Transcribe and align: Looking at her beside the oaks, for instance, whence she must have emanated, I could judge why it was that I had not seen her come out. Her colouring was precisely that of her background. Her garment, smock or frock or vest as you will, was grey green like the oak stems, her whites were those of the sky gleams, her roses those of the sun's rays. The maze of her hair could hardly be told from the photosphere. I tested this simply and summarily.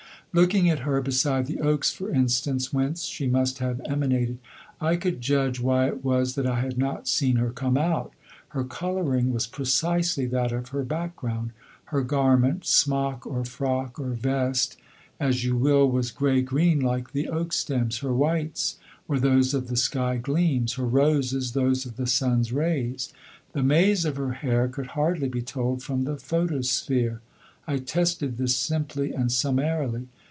Looking 0.33 0.69
at 0.69 0.79
her 0.87 1.01
beside 1.01 1.47
the 1.47 1.59
oaks, 1.59 1.91
for 1.91 2.09
instance, 2.09 2.71
whence 2.71 3.03
she 3.03 3.27
must 3.27 3.59
have 3.59 3.81
emanated, 3.83 4.37
I 4.79 4.95
could 4.95 5.19
judge 5.19 5.59
why 5.59 5.87
it 5.89 6.05
was 6.05 6.35
that 6.35 6.47
I 6.47 6.61
had 6.61 6.77
not 6.77 7.05
seen 7.09 7.35
her 7.35 7.49
come 7.49 7.77
out. 7.77 8.13
Her 8.51 8.63
colouring 8.63 9.33
was 9.33 9.45
precisely 9.45 10.25
that 10.27 10.53
of 10.53 10.69
her 10.69 10.83
background. 10.83 11.51
Her 11.87 12.01
garment, 12.01 12.65
smock 12.65 13.27
or 13.27 13.43
frock 13.43 13.99
or 13.99 14.11
vest 14.11 14.77
as 15.19 15.43
you 15.43 15.57
will, 15.57 15.89
was 15.91 16.11
grey 16.11 16.41
green 16.41 16.79
like 16.79 17.11
the 17.11 17.27
oak 17.27 17.51
stems, 17.51 17.97
her 17.97 18.13
whites 18.13 18.77
were 19.09 19.19
those 19.19 19.53
of 19.53 19.67
the 19.67 19.75
sky 19.75 20.15
gleams, 20.15 20.75
her 20.75 20.87
roses 20.87 21.51
those 21.51 21.85
of 21.85 21.97
the 21.97 22.07
sun's 22.07 22.53
rays. 22.53 23.11
The 23.51 23.63
maze 23.63 24.05
of 24.05 24.15
her 24.15 24.31
hair 24.31 24.69
could 24.69 24.87
hardly 24.95 25.27
be 25.27 25.41
told 25.41 25.83
from 25.83 26.05
the 26.05 26.15
photosphere. 26.15 27.19
I 27.67 27.77
tested 27.77 28.37
this 28.37 28.55
simply 28.55 29.11
and 29.11 29.29
summarily. 29.29 30.07